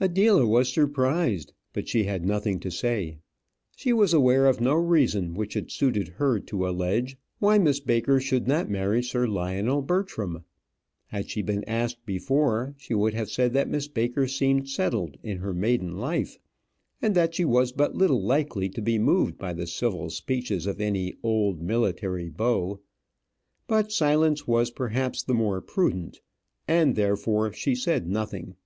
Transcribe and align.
Adela 0.00 0.44
was 0.44 0.72
surprised, 0.74 1.52
but 1.72 1.86
she 1.88 2.02
had 2.02 2.26
nothing 2.26 2.58
to 2.58 2.68
say. 2.68 3.18
She 3.76 3.92
was 3.92 4.12
aware 4.12 4.46
of 4.46 4.60
no 4.60 4.74
reason 4.74 5.34
which 5.34 5.56
it 5.56 5.70
suited 5.70 6.08
her 6.18 6.40
to 6.40 6.66
allege 6.68 7.16
why 7.38 7.56
Miss 7.58 7.78
Baker 7.78 8.18
should 8.18 8.48
not 8.48 8.68
marry 8.68 9.04
Sir 9.04 9.28
Lionel 9.28 9.82
Bertram. 9.82 10.42
Had 11.06 11.30
she 11.30 11.42
been 11.42 11.62
asked 11.62 12.04
before, 12.04 12.74
she 12.76 12.92
would 12.92 13.14
have 13.14 13.30
said 13.30 13.52
that 13.52 13.68
Miss 13.68 13.86
Baker 13.86 14.26
seemed 14.26 14.68
settled 14.68 15.16
in 15.22 15.38
her 15.38 15.54
maiden 15.54 15.96
life; 15.96 16.40
and 17.00 17.14
that 17.14 17.36
she 17.36 17.44
was 17.44 17.70
but 17.70 17.94
little 17.94 18.20
likely 18.24 18.68
to 18.70 18.82
be 18.82 18.98
moved 18.98 19.38
by 19.38 19.52
the 19.52 19.68
civil 19.68 20.10
speeches 20.10 20.66
of 20.66 20.80
an 20.80 21.12
old 21.22 21.62
military 21.62 22.28
beau. 22.30 22.80
But 23.68 23.92
silence 23.92 24.48
was 24.48 24.72
perhaps 24.72 25.22
the 25.22 25.34
more 25.34 25.60
prudent, 25.60 26.20
and, 26.66 26.96
therefore, 26.96 27.52
she 27.52 27.76
said 27.76 28.08
nothing. 28.08 28.56